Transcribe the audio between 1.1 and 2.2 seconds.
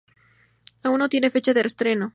fecha de estreno.